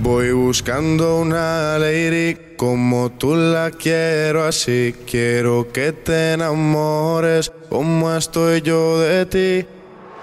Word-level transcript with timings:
Voy 0.00 0.30
buscando 0.30 1.20
una 1.20 1.76
lady 1.76 2.36
como 2.56 3.10
tú 3.10 3.34
la 3.34 3.72
quiero 3.72 4.44
así. 4.44 4.94
Quiero 5.04 5.72
que 5.72 5.92
te 5.92 6.34
enamores 6.34 7.52
como 7.68 8.14
estoy 8.14 8.62
yo 8.62 9.00
de 9.00 9.26
ti. 9.26 9.66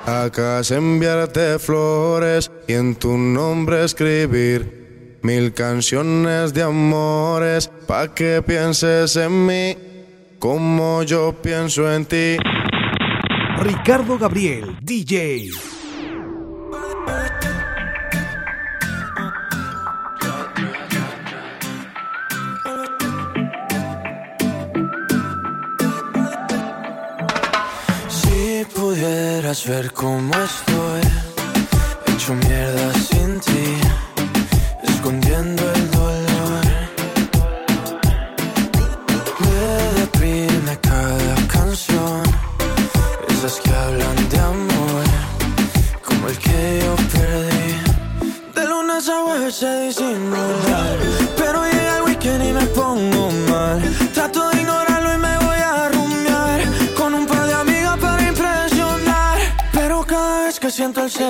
Acá 0.05 0.61
enviarte 0.69 1.59
flores 1.59 2.49
y 2.67 2.73
en 2.73 2.95
tu 2.95 3.17
nombre 3.17 3.83
escribir 3.83 5.19
mil 5.21 5.53
canciones 5.53 6.53
de 6.53 6.61
amores 6.61 7.69
pa' 7.85 8.13
que 8.13 8.41
pienses 8.43 9.17
en 9.17 9.45
mí 9.45 9.77
como 10.39 11.03
yo 11.03 11.33
pienso 11.41 11.91
en 11.91 12.05
ti. 12.05 12.37
Ricardo 13.59 14.17
Gabriel, 14.17 14.77
DJ. 14.81 15.74
Ver 29.67 29.91
cómo 29.93 30.31
estoy, 30.35 30.74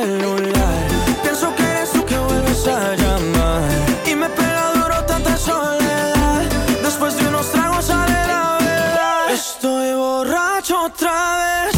celular, 0.05 0.87
pienso 1.23 1.55
que 1.55 1.63
eres 1.63 1.91
tú 1.91 2.05
que 2.05 2.17
vuelves 2.17 2.67
a 2.67 2.95
llamar. 2.95 3.69
Y 4.05 4.13
me 4.15 4.29
pega 4.29 4.71
duro 4.75 4.97
tanta 5.05 5.35
soledad. 5.35 6.43
Después 6.83 7.17
de 7.17 7.27
unos 7.27 7.51
tragos 7.51 7.85
sale 7.85 8.19
la 8.27 8.57
verdad. 8.59 9.31
Estoy 9.31 9.93
borracho 9.95 10.75
otra 10.89 11.15
vez. 11.39 11.74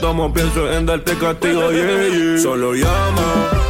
Tomo 0.00 0.32
pienso 0.32 0.70
en 0.70 0.86
darte 0.86 1.16
castigo, 1.18 1.72
yeah, 1.72 2.08
yeah. 2.08 2.38
Solo 2.38 2.74
llama 2.74 3.68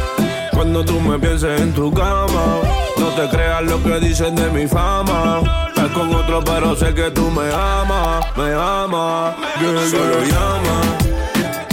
cuando 0.59 0.83
tú 0.83 0.99
me 0.99 1.17
pienses 1.17 1.61
en 1.61 1.73
tu 1.73 1.89
cama, 1.93 2.59
no 2.97 3.07
te 3.15 3.29
creas 3.29 3.63
lo 3.63 3.81
que 3.81 3.97
dicen 4.01 4.35
de 4.35 4.49
mi 4.49 4.67
fama. 4.67 5.39
Estás 5.69 5.89
con 5.91 6.13
otro, 6.13 6.43
pero 6.43 6.75
sé 6.75 6.93
que 6.93 7.09
tú 7.11 7.31
me 7.31 7.49
amas, 7.49 8.25
me 8.35 8.53
amas. 8.53 9.35
Yeah, 9.61 9.89
Solo 9.89 10.19
llama. 10.25 10.81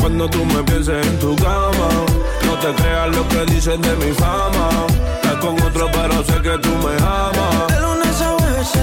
Cuando 0.00 0.30
tú 0.30 0.44
me 0.44 0.62
pienses 0.62 1.04
en 1.04 1.18
tu 1.18 1.34
cama, 1.34 1.88
no 2.46 2.54
te 2.60 2.80
creas 2.80 3.16
lo 3.16 3.26
que 3.28 3.44
dicen 3.52 3.82
de 3.82 3.96
mi 3.96 4.12
fama. 4.12 4.68
Estás 5.16 5.34
con 5.40 5.60
otro, 5.60 5.90
pero 5.92 6.22
sé 6.22 6.40
que 6.40 6.56
tú 6.58 6.70
me 6.70 6.94
amas. 7.02 7.66
De 7.66 7.80
lunes 7.80 8.22
a 8.22 8.36
jueves 8.38 8.68
se 8.68 8.80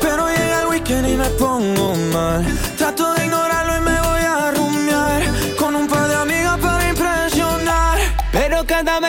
Pero 0.00 0.28
llega 0.28 0.62
el 0.62 0.68
weekend 0.68 1.08
y 1.08 1.16
me 1.16 1.28
pongo 1.30 1.94
mal 2.12 2.46
Trato 2.76 3.14
de 3.14 3.24
ignorarlo 3.24 3.47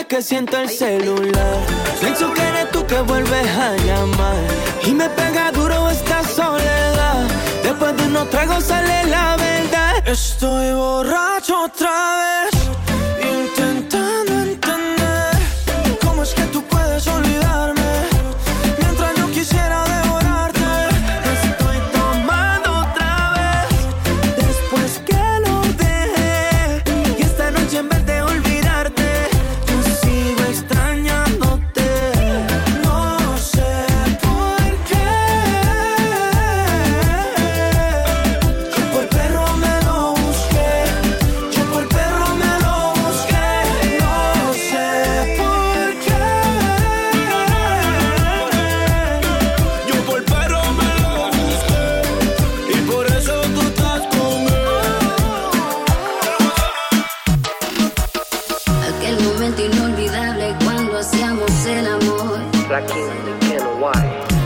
que 0.06 0.22
siento 0.22 0.58
el 0.58 0.70
celular. 0.70 1.58
Pienso 2.00 2.34
que 2.34 2.42
eres 2.42 2.72
tú 2.72 2.86
que 2.86 3.00
vuelves 3.02 3.48
a 3.58 3.76
llamar. 3.78 4.38
Y 4.86 4.92
me 4.94 5.10
pega 5.10 5.52
duro 5.52 5.90
esta 5.90 6.24
soledad. 6.24 7.28
Después 7.64 7.96
de 7.98 8.04
unos 8.04 8.30
tragos 8.30 8.64
sale 8.64 9.06
la 9.06 9.36
verdad. 9.36 10.08
Estoy 10.08 10.74
borracho 10.74 11.64
otra 11.64 12.50
vez 12.52 12.59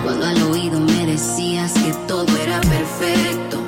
Cuando 0.04 0.26
al 0.26 0.42
oído 0.52 0.80
me 0.80 1.06
decías 1.06 1.72
que 1.74 1.94
todo 2.08 2.26
era 2.38 2.60
perfecto. 2.62 3.62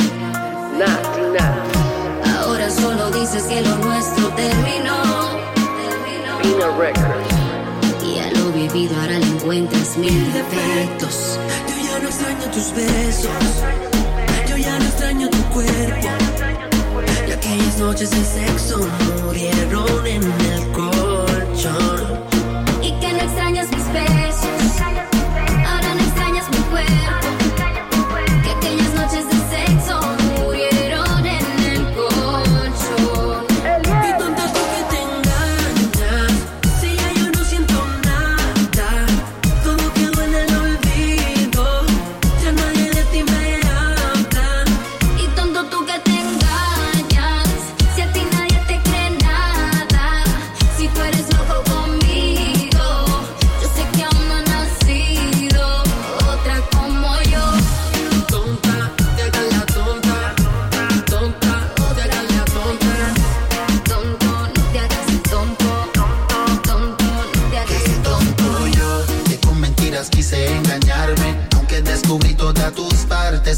Ahora 2.39 2.69
solo 2.71 3.11
dices 3.11 3.43
que 3.43 3.61
lo 3.61 3.75
nuestro 3.77 4.27
terminó. 4.29 5.03
Y 8.03 8.19
a 8.19 8.31
lo 8.31 8.51
vivido 8.51 8.95
ahora 9.01 9.19
le 9.19 9.27
encuentras 9.27 9.97
mil 9.97 10.33
defectos. 10.33 11.39
Yo 11.67 11.75
ya 11.85 11.99
no 11.99 12.09
extraño 12.09 12.51
tus 12.51 12.73
besos. 12.73 13.31
Yo 14.49 14.57
ya 14.57 14.79
no 14.79 14.85
extraño 14.85 15.29
tu 15.29 15.43
cuerpo. 15.53 16.07
Y 17.27 17.31
aquellas 17.31 17.77
noches 17.77 18.09
de 18.09 18.23
sexo 18.23 18.79
murieron 19.23 20.07
en 20.07 20.23
el 20.23 20.71
colchón. 20.71 22.14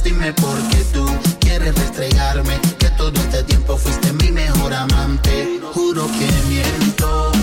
Dime 0.04 0.34
por 0.34 0.58
qué 0.70 0.84
tú 0.94 1.06
quieres 1.40 1.76
restregarme. 1.76 2.60
Que 2.80 2.90
todo 2.92 3.14
este 3.20 3.44
tiempo 3.44 3.78
fuiste 3.78 4.12
mi 4.14 4.32
mejor 4.32 4.74
amante. 4.74 5.60
Juro 5.74 6.08
que 6.08 6.30
miento 6.50 7.37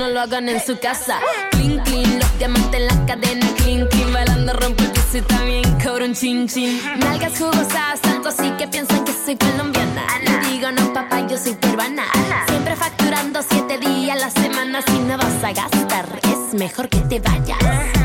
no 0.00 0.08
lo 0.08 0.20
hagan 0.22 0.48
en 0.48 0.58
su 0.64 0.78
casa. 0.78 1.20
Clean, 1.50 1.78
clean, 1.84 2.18
los 2.18 2.38
diamantes 2.38 2.80
en 2.80 2.86
la 2.86 3.06
cadena. 3.06 3.46
Clean, 3.56 3.86
clean, 3.86 4.10
bailando 4.14 4.54
rompe 4.54 4.84
el 4.84 4.92
piso 4.92 5.18
y 5.18 5.20
también 5.20 5.62
cobro 5.78 6.06
un 6.06 6.14
chin, 6.14 6.48
chin. 6.48 6.80
Nalgas 7.00 7.38
jugosas, 7.38 8.00
tanto 8.00 8.30
así 8.30 8.50
que 8.52 8.66
piensan 8.66 9.04
que 9.04 9.12
soy 9.12 9.36
colombiana. 9.36 10.06
Le 10.24 10.48
digo, 10.48 10.72
no, 10.72 10.90
papá, 10.94 11.26
yo 11.28 11.36
soy 11.36 11.52
peruana. 11.52 12.04
Siempre 12.48 12.76
facturando 12.76 13.42
siete 13.42 13.76
días 13.76 14.16
a 14.16 14.20
la 14.20 14.30
semana. 14.30 14.80
Si 14.86 14.98
no 15.00 15.18
vas 15.18 15.44
a 15.44 15.52
gastar, 15.52 16.06
es 16.22 16.54
mejor 16.54 16.88
que 16.88 17.00
te 17.00 17.20
vayas. 17.20 17.58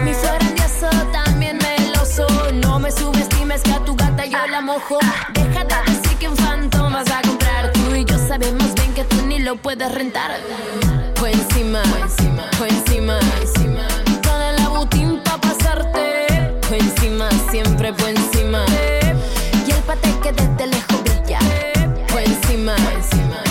Mi 0.03 0.13
flor 0.13 0.37
grandioso, 0.39 0.89
también 1.13 1.57
meloso. 1.59 2.27
No 2.55 2.77
me 2.77 2.91
subestimes 2.91 3.61
que 3.61 3.71
a 3.71 3.79
tu 3.85 3.95
gata 3.95 4.25
yo 4.25 4.45
la 4.47 4.59
mojo. 4.59 4.99
Deja 5.33 5.63
de 5.63 5.91
decir 5.93 6.17
que 6.17 6.27
un 6.27 6.35
phantom 6.35 6.91
vas 6.91 7.09
a 7.09 7.21
comprar. 7.21 7.71
Tú 7.71 7.95
y 7.95 8.03
yo 8.03 8.17
sabemos 8.27 8.73
bien 8.73 8.93
que 8.93 9.05
tú 9.05 9.25
ni 9.27 9.39
lo 9.39 9.55
puedes 9.55 9.89
rentar. 9.93 10.31
Encima, 11.93 12.49
por 12.57 12.67
encima, 12.67 13.19
Con 14.23 14.41
el 14.41 14.59
abutín 14.65 15.21
pa' 15.23 15.37
pasarte. 15.37 16.27
Por 16.61 16.73
encima, 16.73 17.29
siempre 17.51 17.93
por 17.93 18.09
encima. 18.09 18.65
Y 19.67 19.71
el 19.71 19.81
pate 19.83 20.09
que 20.21 20.31
desde 20.31 20.67
lejos 20.67 21.03
brilla. 21.03 21.39
Por 22.09 22.21
encima, 22.21 22.75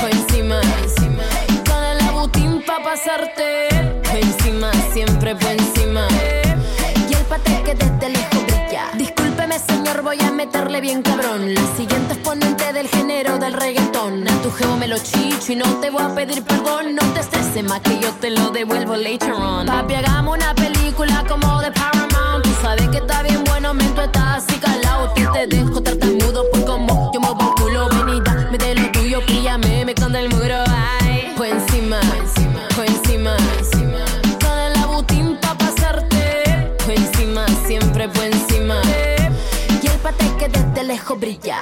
por 0.01 0.11
encima, 0.11 0.61
Con 1.69 1.83
el 1.85 2.01
abutín 2.09 2.63
pa' 2.67 2.83
pasarte. 2.83 3.69
Por 4.03 4.17
encima, 4.17 4.71
siempre 4.93 5.35
por 5.37 5.51
encima. 5.51 6.09
Y 7.09 7.15
el 7.15 7.25
pate 7.25 7.63
que 7.65 7.75
desde 7.75 8.09
lejos 8.09 8.47
brilla. 8.47 8.85
Discúlpeme, 8.97 9.59
señor, 9.59 10.03
voy 10.03 10.19
a 10.21 10.31
meterle 10.33 10.81
bien 10.81 11.03
cabrón. 11.03 11.55
La 11.55 11.63
siguiente 11.77 11.94
lo 14.95 15.03
chicho 15.03 15.53
y 15.53 15.57
no 15.57 15.67
te 15.81 15.91
voy 15.91 16.03
a 16.03 16.15
pedir 16.15 16.43
perdón. 16.45 16.95
No 16.95 17.03
te 17.15 17.21
estreses 17.21 17.65
más 17.65 17.81
que 17.81 17.99
yo 17.99 18.11
te 18.21 18.31
lo 18.31 18.51
devuelvo 18.51 18.95
later 18.97 19.33
on. 19.33 19.67
Papi, 19.67 19.95
hagamos 19.95 20.37
una 20.37 20.55
película 20.55 21.25
como 21.29 21.61
de 21.61 21.73
Paramount. 21.73 22.45
Tú 22.45 22.51
sabes 22.63 22.89
que 22.91 22.99
está 22.99 23.23
bien 23.23 23.43
bueno, 23.45 23.75
men, 23.75 23.93
tú 23.95 24.03
estás 24.03 24.45
así 24.45 24.57
calado. 24.59 25.13
Tú 25.15 25.23
te 25.33 25.47
dejo 25.47 25.83
tartamudo 25.83 26.45
por 26.51 26.65
como 26.65 27.11
yo 27.13 27.21
muevo 27.21 27.41
el 27.41 27.63
culo. 27.63 27.89
Ven 27.89 28.17
y 28.17 28.21
dame 28.21 28.59
de 28.59 28.75
lo 28.75 28.93
tuyo, 28.93 29.27
píllame, 29.27 29.85
me 29.85 29.95
contra 29.95 30.21
el 30.21 30.29
muro. 30.29 30.63
Ay, 30.69 31.33
por 31.37 31.47
encima, 31.47 32.01
por 32.77 32.87
encima, 32.87 33.37
Con 34.43 34.59
el 34.59 34.77
abutín 34.77 35.37
pa' 35.41 35.55
pasarte. 35.55 36.73
Por 36.85 36.93
encima, 36.93 37.47
siempre 37.67 38.09
por 38.09 38.25
encima. 38.25 38.81
Y 39.83 39.87
el 39.87 39.99
pate 39.99 40.27
que 40.39 40.49
desde 40.49 40.85
lejos 40.85 41.19
brilla. 41.19 41.59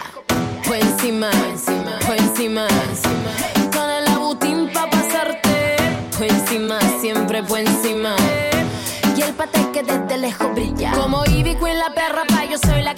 La 11.83 11.91
perra 11.91 12.23
pa' 12.29 12.45
yo 12.45 12.57
soy 12.59 12.81
la 12.83 12.95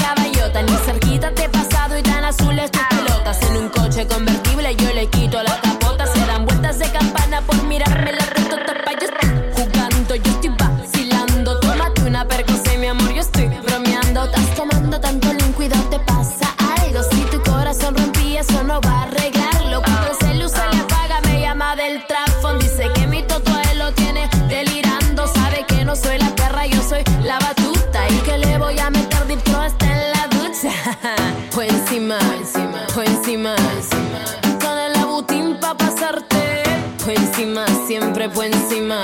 por 38.35 38.45
encima. 38.45 39.03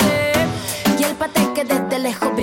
Y 0.99 1.05
el 1.05 1.15
pate 1.15 1.41
que 1.55 1.65
desde 1.65 1.99
lejos 1.99 2.35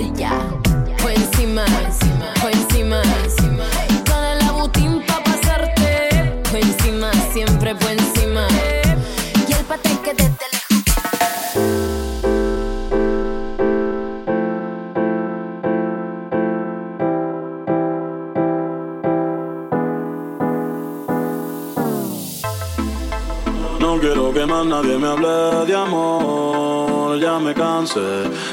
quiero 24.32 24.46
que 24.46 24.52
más 24.52 24.66
nadie 24.66 24.98
me 24.98 25.06
hable 25.06 25.66
de 25.66 25.74
amor, 25.74 27.18
ya 27.18 27.38
me 27.38 27.54
cansé. 27.54 28.00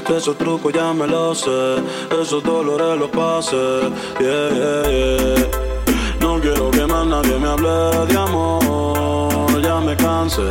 De 0.08 0.18
esos 0.18 0.38
trucos 0.38 0.74
ya 0.74 0.94
me 0.94 1.08
los 1.08 1.40
sé, 1.40 1.76
esos 2.22 2.44
dolores 2.44 3.00
los 3.00 3.10
pasé. 3.10 3.82
Yeah, 4.20 4.50
yeah, 4.50 4.90
yeah. 4.90 5.48
No 6.20 6.40
quiero 6.40 6.72
que 6.72 6.86
más 6.86 7.06
nadie 7.08 7.38
me 7.40 7.48
hable 7.48 8.06
de 8.08 8.18
amor, 8.18 9.62
ya 9.62 9.80
me 9.80 9.96
cansé. 9.96 10.42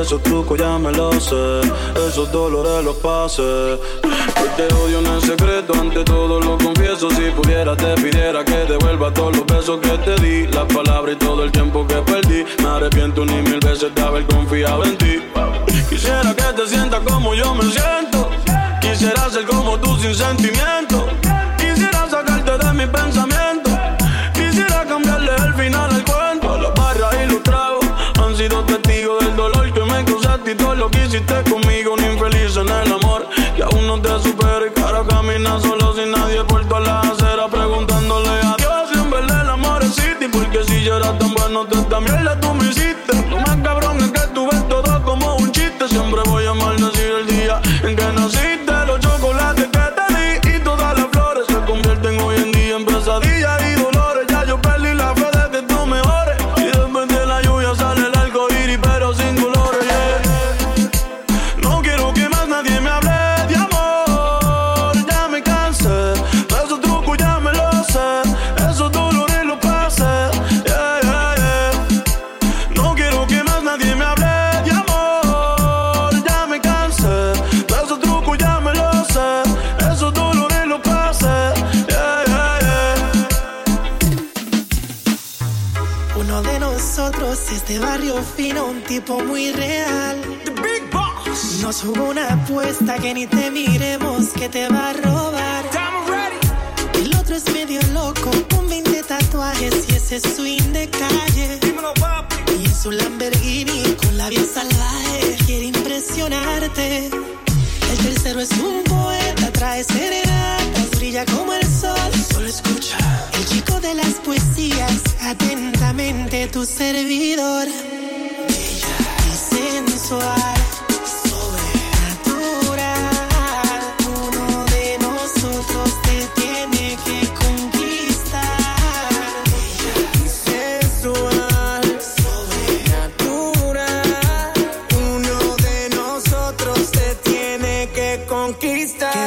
Esos 0.00 0.22
trucos 0.22 0.58
ya 0.58 0.76
me 0.76 0.90
los 0.92 1.24
sé, 1.24 1.60
esos 2.08 2.30
dolores 2.32 2.84
los 2.84 2.96
pasé. 2.96 3.42
Hoy 3.42 4.48
te 4.56 4.66
odio 4.74 4.98
en 4.98 5.06
el 5.06 5.22
secreto, 5.22 5.72
ante 5.80 6.02
todo 6.02 6.40
lo 6.40 6.58
confieso. 6.58 7.08
Si 7.10 7.30
pudiera 7.30 7.76
te 7.76 7.94
pidiera 7.94 8.44
que 8.44 8.66
devuelva 8.66 9.14
todos 9.14 9.36
los 9.36 9.46
besos 9.46 9.80
que 9.80 9.96
te 9.98 10.16
di, 10.20 10.46
las 10.48 10.64
palabras 10.64 11.14
y 11.14 11.18
todo 11.18 11.44
el 11.44 11.52
tiempo 11.52 11.86
que 11.86 11.94
perdí. 12.02 12.44
Me 12.58 12.68
arrepiento 12.68 13.24
ni 13.24 13.40
mil 13.42 13.60
veces 13.60 13.94
de 13.94 14.02
haber 14.02 14.26
confiado 14.26 14.84
en 14.84 14.98
ti. 14.98 15.22
Quisiera 15.88 16.34
que 16.34 16.52
te 16.54 16.66
sientas 16.66 17.00
como 17.06 17.34
yo 17.34 17.54
me 17.54 17.62
siento. 17.70 18.28
Quisiera 18.80 19.30
ser 19.30 19.46
como 19.46 19.78
tú 19.78 19.96
sin 19.98 20.14
sentimiento. 20.14 21.06
Quisiera 21.56 22.10
sacarte 22.10 22.58
de 22.58 22.72
mi 22.72 22.86
pensamiento. 22.86 23.70
Quisiera 24.34 24.84
cambiarle 24.86 25.30
el 25.46 25.54
final 25.54 25.90
al 25.90 26.04
cuento. 26.04 26.58
Las 26.58 26.74
barras 26.74 27.16
y 27.24 27.32
los 27.32 27.42
tragos 27.42 27.83
y 30.46 30.54
todo 30.54 30.74
lo 30.74 30.90
que 30.90 31.04
hiciste 31.04 31.34
conmigo. 31.50 31.94
Un 31.94 32.04
infeliz 32.04 32.56
en 32.56 32.68
el 32.68 32.92
amor 32.92 33.26
que 33.56 33.62
aún 33.62 33.86
no 33.86 34.00
te 34.00 34.08
supera 34.22 34.66
y 34.66 35.06
camina 35.08 35.60
solo 35.60 35.94
sin 35.94 36.10
nadie 36.10 36.44
por 36.44 36.64
todas 36.66 36.86
las 36.86 37.06
aceras 37.12 37.48
preguntándole 37.50 38.28
a 38.28 38.54
Dios 38.56 38.90
si 38.92 38.98
en 38.98 39.10
verdad 39.10 39.42
el 39.42 39.50
amor 39.50 39.82
existe. 39.82 40.28
Porque 40.28 40.64
si 40.64 40.82
yo 40.82 40.96
era 40.96 41.16
tan 41.18 41.34
bueno, 41.34 41.66
tú 41.66 41.82
también 41.84 42.23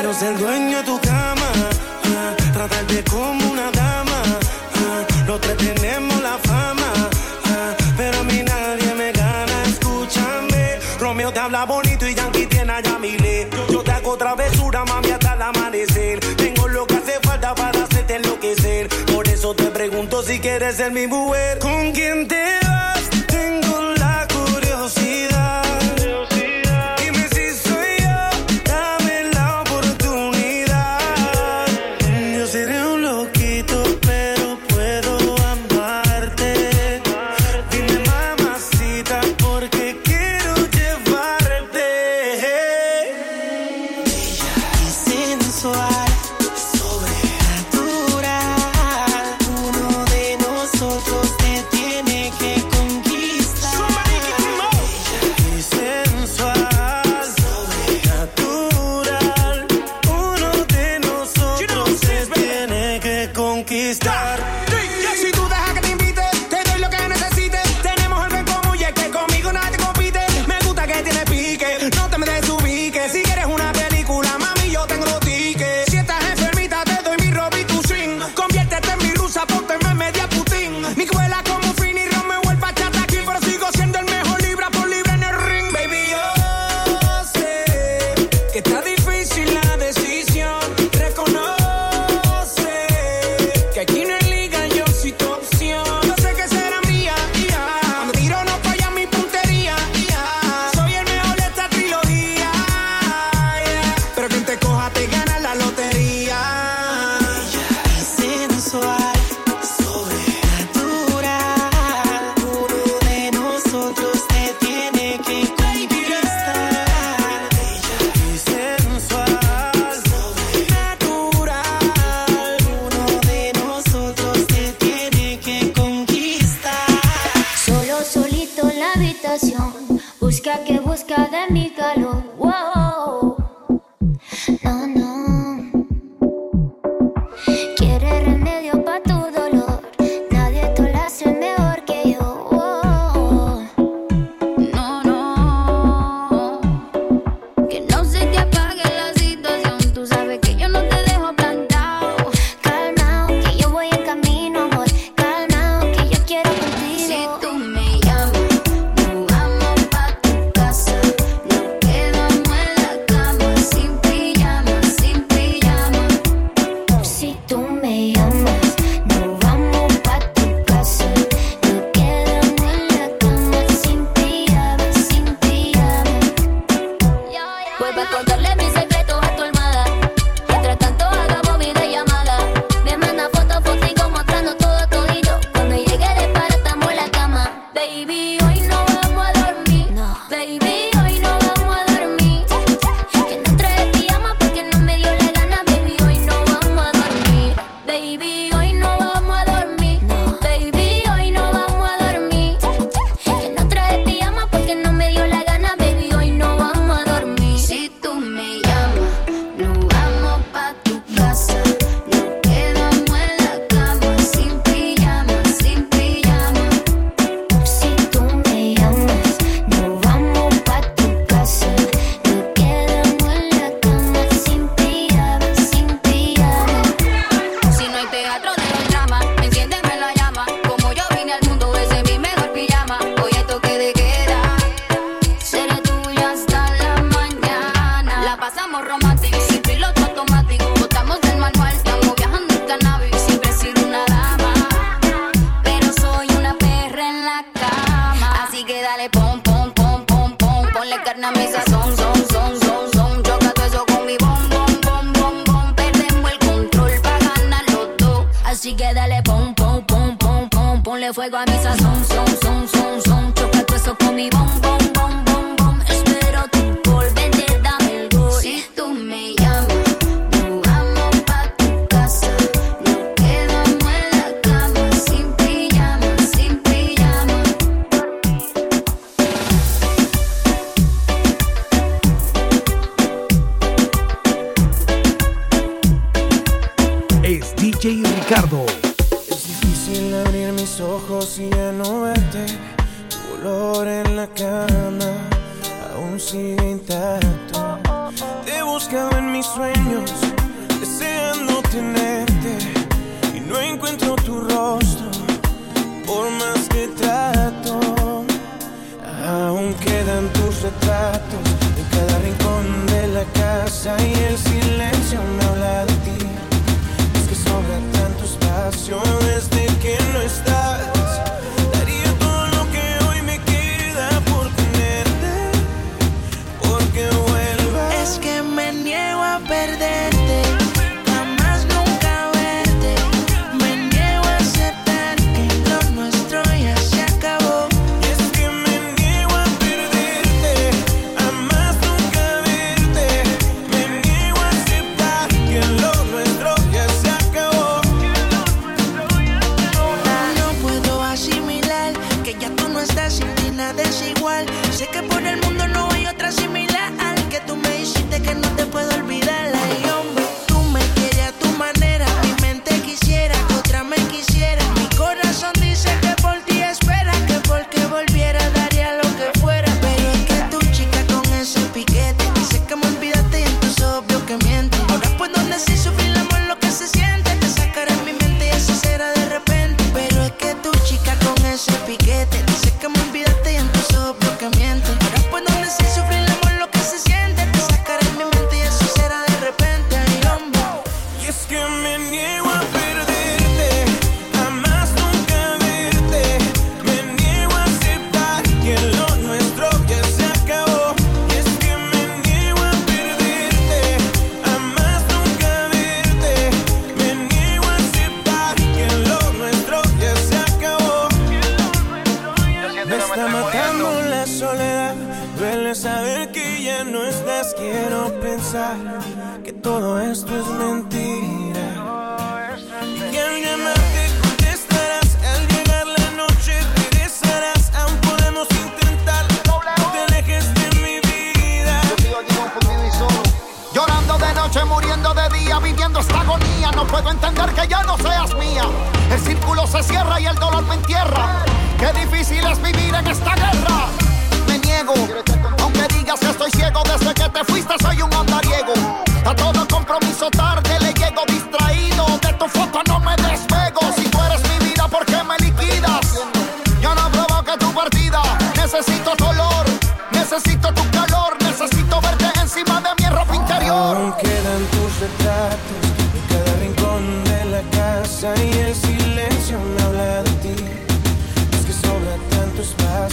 Quiero 0.07 0.19
ser 0.21 0.37
dueño 0.37 0.77
de 0.77 0.83
tu 0.85 1.01
cama, 1.01 1.51
ah, 2.15 2.33
tratarte 2.53 3.03
como 3.03 3.51
una 3.51 3.69
dama. 3.71 4.23
ah, 4.75 5.05
los 5.27 5.41
tres 5.41 5.57
tenemos 5.57 6.21
la 6.21 6.37
fama, 6.37 6.93
ah, 7.43 7.75
pero 7.97 8.19
a 8.19 8.23
mí 8.23 8.41
nadie 8.41 8.93
me 8.95 9.11
gana. 9.11 9.63
Escúchame, 9.65 10.79
Romeo 10.97 11.33
te 11.33 11.39
habla 11.41 11.65
bonito 11.65 12.07
y 12.07 12.15
Yankee 12.15 12.45
tiene 12.45 12.71
a 12.71 12.79
Yamile. 12.79 13.49
Yo 13.69 13.83
te 13.83 13.91
hago 13.91 14.15
travesura, 14.15 14.85
mami, 14.85 15.11
hasta 15.11 15.33
el 15.33 15.41
amanecer. 15.41 16.19
Tengo 16.37 16.69
lo 16.69 16.87
que 16.87 16.95
hace 16.95 17.19
falta 17.21 17.53
para 17.53 17.83
hacerte 17.83 18.15
enloquecer. 18.15 18.87
Por 19.13 19.27
eso 19.27 19.55
te 19.55 19.65
pregunto 19.65 20.23
si 20.23 20.39
quieres 20.39 20.77
ser 20.77 20.93
mi 20.93 21.07
mujer. 21.07 21.59
¿Con 21.59 21.91
quién 21.91 22.29
te 22.29 22.66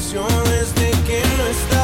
espacio 0.05 0.27
desde 0.45 0.91
que 1.07 1.23
no 1.39 1.47
estás. 1.47 1.84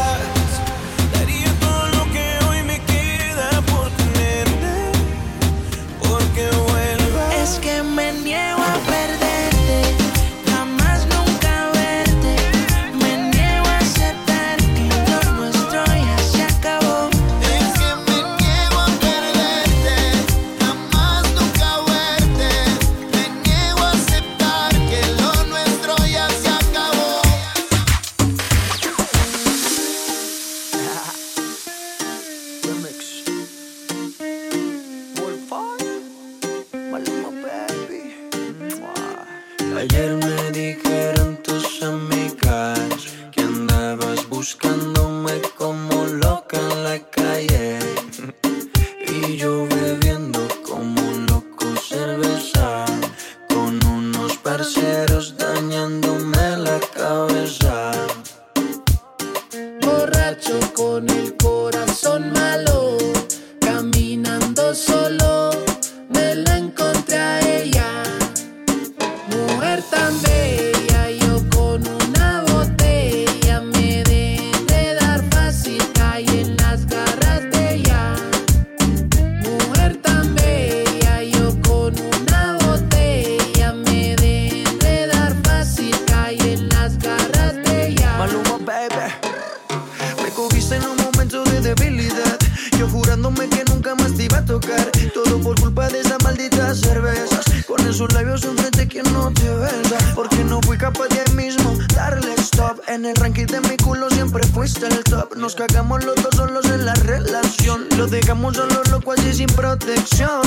Sin 109.90 109.96
protección. 109.96 110.39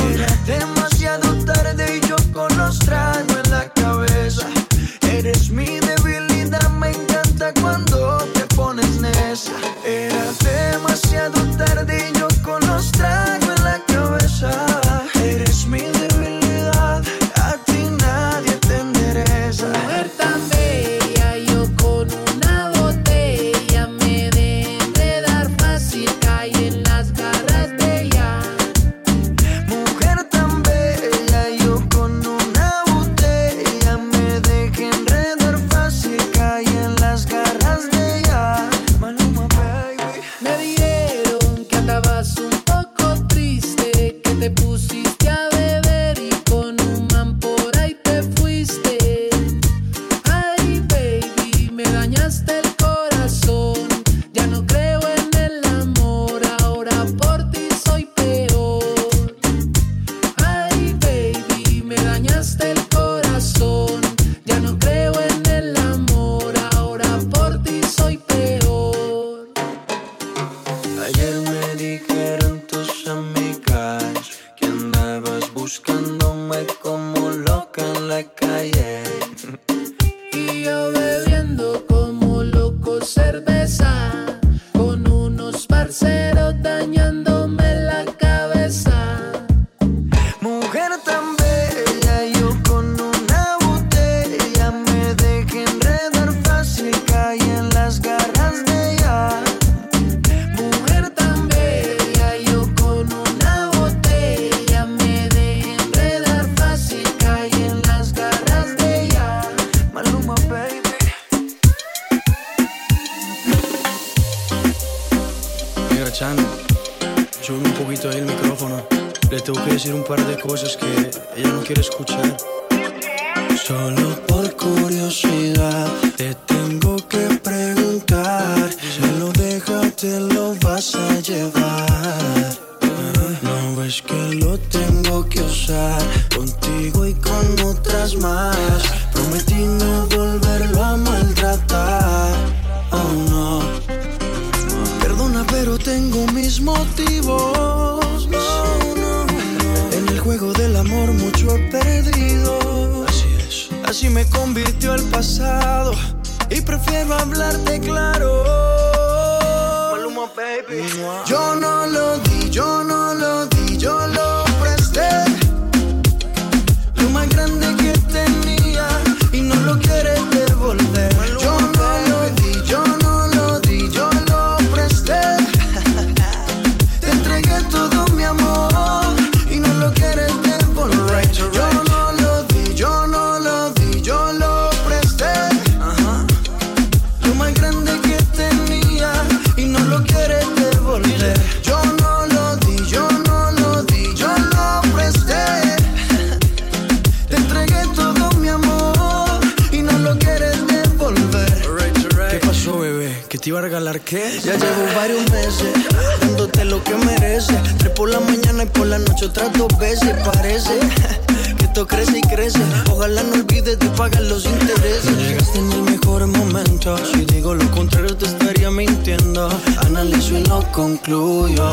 lo 206.66 206.84
que 206.84 206.96
merece. 206.96 207.54
Tres 207.78 207.92
por 207.92 208.10
la 208.10 208.20
mañana 208.20 208.64
y 208.64 208.66
por 208.68 208.88
la 208.88 209.00
noche 209.00 209.26
otras 209.26 209.52
dos 209.54 209.68
veces. 209.78 210.14
Parece 210.24 210.80
que 211.58 211.66
esto 211.66 211.88
crece 211.88 212.20
y 212.20 212.22
crece. 212.22 212.60
Ojalá 212.92 213.24
no 213.24 213.34
olvides 213.34 213.80
de 213.80 213.88
pagar 213.90 214.22
los 214.24 214.46
intereses. 214.46 215.18
Llegaste 215.18 215.60
en 215.60 215.72
el 215.72 215.82
mejor 215.84 216.26
momento. 216.28 216.96
Si 217.12 217.26
digo 217.26 217.54
lo 217.54 217.70
contrario, 217.72 218.16
te 218.16 218.26
estaría 218.26 218.70
mintiendo. 218.70 219.50
Analizo 219.86 220.38
y 220.38 220.44
lo 220.46 220.62
concluyo. 220.72 221.70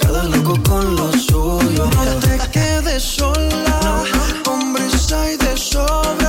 Cada 0.00 0.24
loco 0.24 0.54
con 0.62 0.96
lo 0.96 1.12
suyo. 1.12 1.88
No 2.04 2.14
te 2.20 2.38
quedes 2.50 3.02
sola, 3.02 4.04
hombres 4.46 5.12
hay 5.12 5.36
de 5.36 5.56
sobra. 5.56 6.19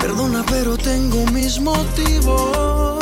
Perdona, 0.00 0.44
pero 0.48 0.76
tengo 0.76 1.24
mis 1.26 1.60
motivos. 1.60 2.98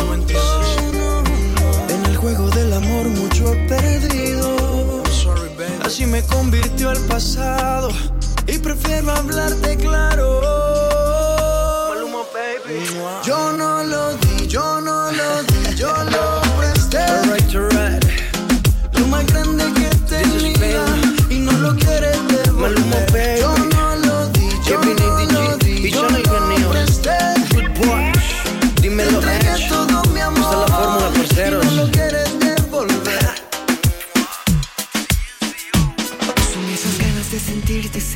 En 1.89 2.05
el 2.07 2.17
juego 2.17 2.49
del 2.51 2.73
amor 2.73 3.09
mucho 3.09 3.53
he 3.53 3.69
perdido. 3.69 5.03
Así 5.85 6.07
me 6.07 6.23
convirtió 6.23 6.91
al 6.91 6.99
pasado. 7.07 7.91
Y 8.47 8.59
prefiero 8.59 9.11
hablarte 9.13 9.77
claro. 9.77 10.41
baby 12.33 12.85
Yo 13.25 13.53
no 13.53 13.85
lo 13.85 14.17
di, 14.17 14.47
yo 14.47 14.81
no 14.81 15.13
lo 15.13 15.43
di, 15.43 15.75
yo 15.75 15.93
lo 16.05 16.41
presté. 16.59 16.99
Lo 18.99 19.07
más 19.07 19.25
grande 19.27 19.65
que 19.75 19.89
te 20.09 20.23
tenía 20.23 20.85
y 21.31 21.39
no 21.39 21.53
lo 21.53 21.77
quieres 21.77 22.19
ver. 22.29 22.53
Maluma, 22.53 22.97
baby. 23.13 23.58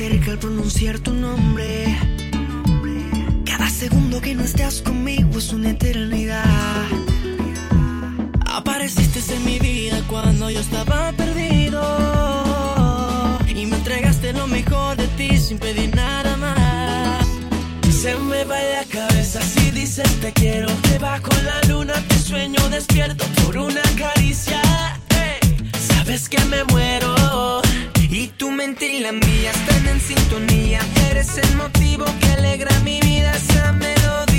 cerca 0.09 0.31
al 0.31 0.37
pronunciar 0.37 0.99
tu 0.99 1.13
nombre. 1.13 1.85
Cada 3.45 3.69
segundo 3.69 4.19
que 4.19 4.35
no 4.35 4.43
estás 4.43 4.81
conmigo 4.81 5.37
es 5.37 5.53
una 5.53 5.69
eternidad. 5.69 6.43
Apareciste 8.45 9.19
en 9.33 9.45
mi 9.45 9.59
vida 9.59 10.03
cuando 10.09 10.49
yo 10.49 10.59
estaba 10.59 11.13
perdido. 11.13 11.81
Y 13.47 13.65
me 13.65 13.77
entregaste 13.77 14.33
lo 14.33 14.45
mejor 14.47 14.97
de 14.97 15.07
ti 15.19 15.37
sin 15.37 15.57
pedir 15.57 15.95
nada 15.95 16.35
más. 16.35 17.25
Se 18.01 18.13
me 18.15 18.43
va 18.43 18.59
la 18.61 18.83
cabeza 18.83 19.41
si 19.41 19.71
dices 19.71 20.11
te 20.19 20.33
quiero. 20.33 20.67
Te 20.89 20.97
bajo 20.99 21.31
la 21.45 21.61
luna, 21.69 21.93
te 22.09 22.17
sueño 22.17 22.59
despierto 22.69 23.23
por 23.45 23.57
una 23.57 23.83
caricia. 23.97 24.61
Sabes 25.87 26.27
que 26.27 26.43
me 26.51 26.65
muero 26.65 27.62
y 28.23 28.27
tu 28.27 28.51
mente 28.51 28.87
y 28.87 29.01
la 29.01 29.11
mía 29.11 29.51
están 29.51 29.85
en 29.85 29.99
sintonía. 29.99 30.79
Eres 31.09 31.37
el 31.37 31.57
motivo 31.57 32.05
que 32.21 32.27
alegra 32.31 32.71
mi 32.79 33.01
vida, 33.01 33.35
esa 33.35 33.73
melodía 33.73 34.32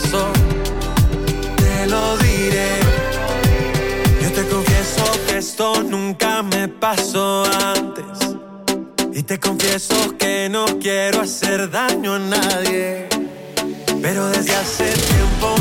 te 0.00 1.86
lo 1.86 2.16
diré. 2.16 2.70
Yo 4.22 4.32
te 4.32 4.48
confieso 4.48 5.04
que 5.26 5.36
esto 5.36 5.82
nunca 5.82 6.42
me 6.42 6.66
pasó 6.68 7.44
antes. 7.44 8.36
Y 9.12 9.22
te 9.22 9.38
confieso 9.38 10.16
que 10.16 10.48
no 10.48 10.64
quiero 10.80 11.20
hacer 11.20 11.70
daño 11.70 12.14
a 12.14 12.18
nadie. 12.18 13.06
Pero 14.00 14.28
desde 14.28 14.56
hace 14.56 14.84
tiempo 14.84 15.51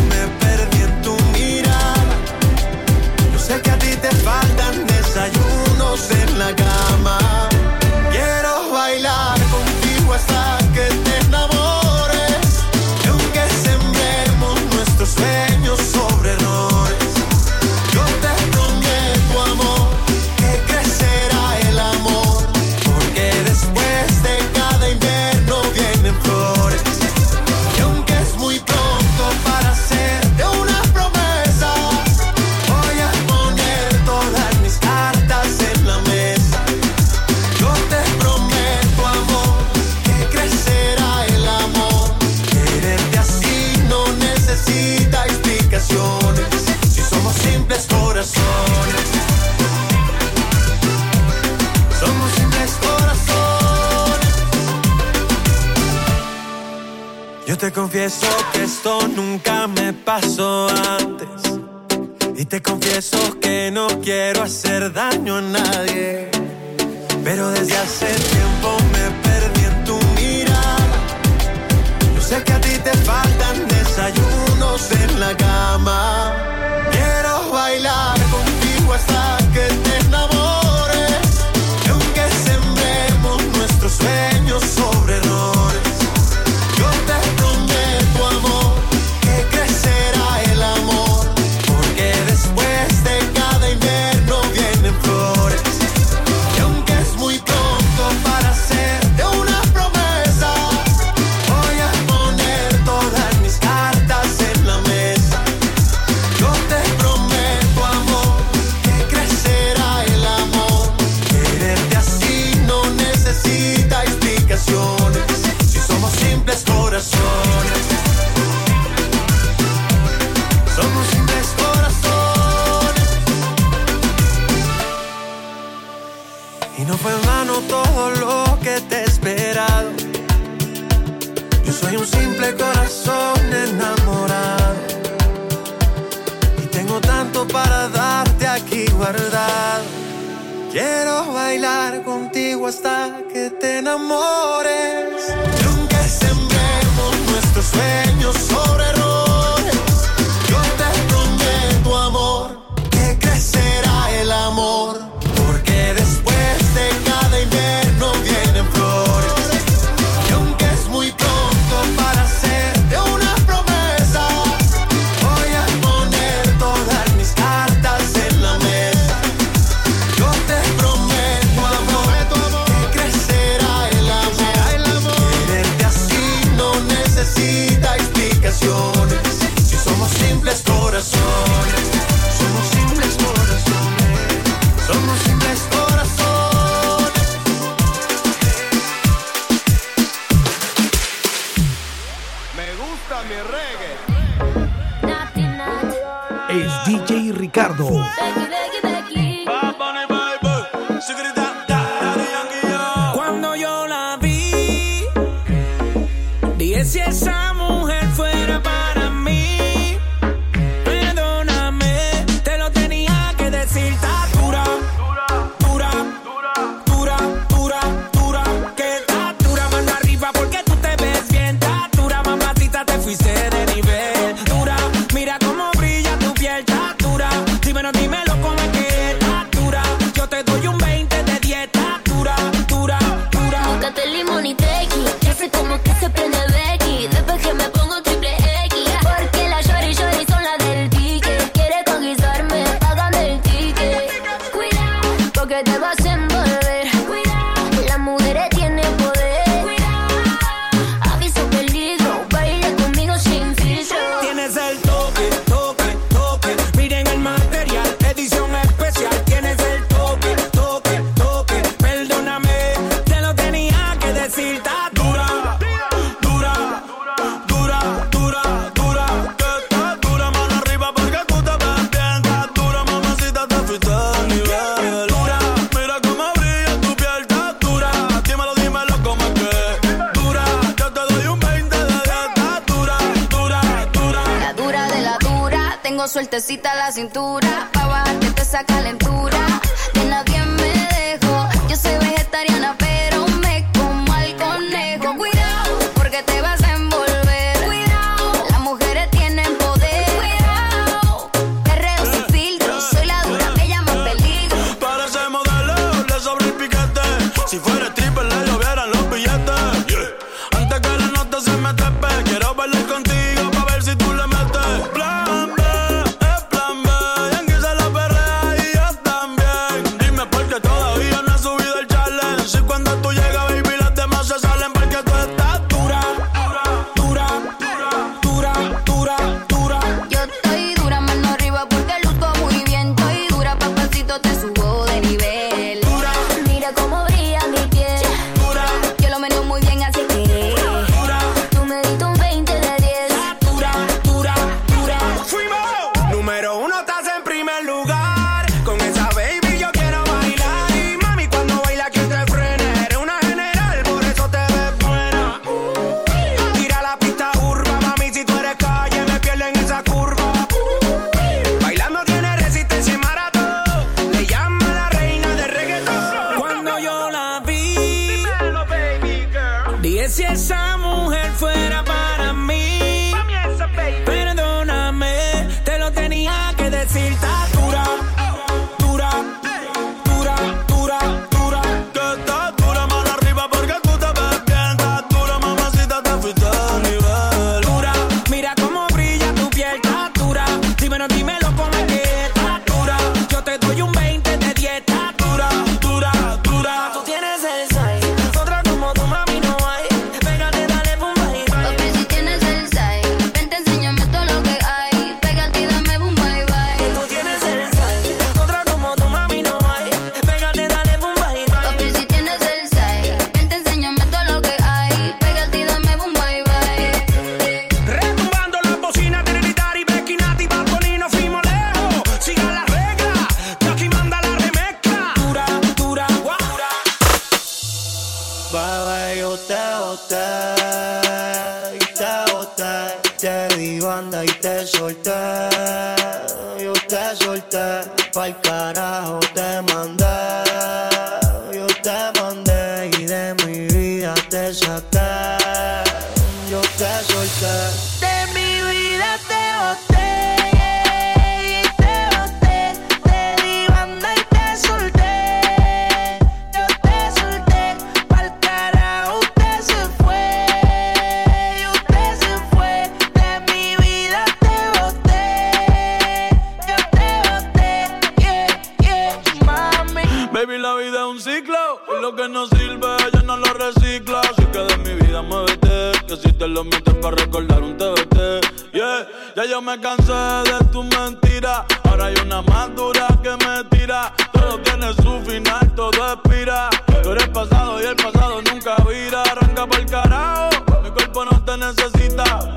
cintura. 286.92 287.40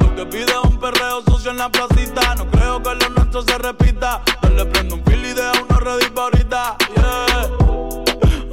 Lo 0.00 0.14
que 0.14 0.26
pide 0.26 0.44
es 0.44 0.64
un 0.64 0.78
perreo 0.78 1.22
socio 1.26 1.50
en 1.50 1.58
la 1.58 1.68
placita. 1.68 2.34
No 2.36 2.50
creo 2.50 2.82
que 2.82 2.94
lo 2.94 3.08
nuestro 3.10 3.42
se 3.42 3.58
repita. 3.58 4.22
Dale 4.42 4.66
prendo 4.66 4.96
un 4.96 5.04
fil 5.04 5.24
y 5.24 5.32
deja 5.32 5.52
una 5.68 5.80
red 5.80 6.18
ahorita. 6.18 6.76
Yeah. 6.96 7.50
Oh, 7.66 8.04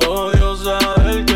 Odio 0.07 0.55
saber 0.55 1.30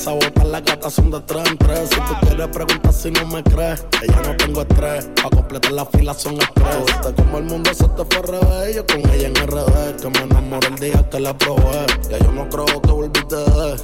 sabotar 0.00 0.46
la 0.46 0.60
gata 0.60 0.88
son 0.88 1.10
de 1.10 1.20
tres 1.20 1.46
en 1.46 1.58
tres. 1.58 1.90
Si 1.90 1.96
tú 1.96 2.14
quieres 2.22 2.48
preguntar 2.48 2.92
si 2.92 3.10
no 3.10 3.26
me 3.26 3.42
crees, 3.42 3.84
que 4.00 4.06
ya 4.06 4.22
no 4.22 4.36
tengo 4.36 4.62
estrés. 4.62 5.10
Pa' 5.22 5.30
completar 5.30 5.72
la 5.72 5.84
fila 5.84 6.14
son 6.14 6.34
estrés. 6.40 7.00
Te 7.02 7.22
como 7.22 7.38
el 7.38 7.44
mundo 7.44 7.70
se 7.74 7.86
te 7.88 8.04
fue 8.04 8.22
revés. 8.22 8.76
Yo 8.76 8.86
con 8.86 8.98
ella 9.10 9.28
en 9.28 9.34
RD, 9.34 10.00
que 10.00 10.10
me 10.10 10.18
enamoré 10.20 10.68
el 10.68 10.76
día 10.76 11.08
que 11.10 11.20
la 11.20 11.36
probé. 11.36 11.86
Ya 12.10 12.18
yo 12.18 12.32
no 12.32 12.48
creo 12.48 12.80
que 12.80 12.90
volviste 12.90 13.36
de. 13.36 13.76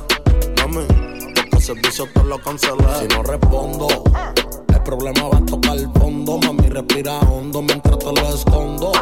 Dame, 0.56 0.84
porque 1.34 1.60
servicio 1.60 2.06
te 2.14 2.24
lo 2.24 2.38
cancelé. 2.38 2.84
Si 3.00 3.08
no 3.08 3.22
respondo. 3.22 3.88
El 4.68 4.82
problema 4.82 5.28
va 5.28 5.38
a 5.38 5.44
tocar 5.44 5.76
el 5.76 5.90
fondo, 5.98 6.38
mami 6.38 6.68
respira 6.68 7.18
hondo 7.20 7.60
mientras 7.60 7.98
te 7.98 8.06
lo 8.06 8.28
escondo. 8.28 8.92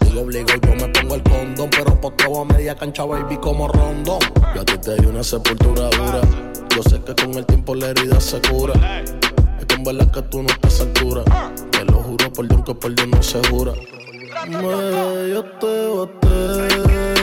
Estoy 0.00 0.18
obligado, 0.18 0.60
yo 0.60 0.74
me 0.74 0.88
pongo 0.88 1.14
el 1.14 1.22
condón, 1.22 1.70
pero 1.70 2.00
potreo 2.00 2.42
a 2.42 2.44
media 2.44 2.74
cancha, 2.74 3.04
baby, 3.04 3.36
como 3.38 3.68
rondón. 3.68 4.18
Yo 4.54 4.60
a 4.60 4.64
ti 4.64 4.78
te 4.78 4.96
di 4.96 5.06
una 5.06 5.22
sepultura 5.22 5.88
dura. 5.90 6.20
Yo 6.74 6.82
sé 6.82 7.00
que 7.00 7.14
con 7.14 7.34
el 7.34 7.46
tiempo 7.46 7.74
la 7.74 7.88
herida 7.88 8.20
se 8.20 8.40
cura. 8.42 8.74
Es 9.02 9.66
que 9.66 9.74
en 9.74 9.84
verdad 9.84 10.10
que 10.10 10.22
tú 10.22 10.42
no 10.42 10.48
estás 10.48 10.80
a 10.80 10.82
altura. 10.84 11.24
Te 11.70 11.84
lo 11.84 12.02
juro 12.02 12.32
por 12.32 12.48
Dios 12.48 12.62
que 12.64 12.74
por 12.74 12.94
Dios 12.94 13.08
no 13.08 13.22
se 13.22 13.40
jura. 13.48 13.72
Me, 14.48 15.30
yo 15.30 15.44
te 15.58 15.86
boté. 15.86 17.15